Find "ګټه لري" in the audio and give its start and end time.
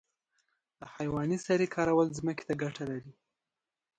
2.61-3.13